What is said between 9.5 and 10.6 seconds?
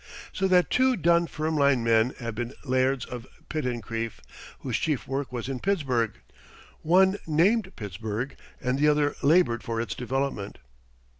for its development.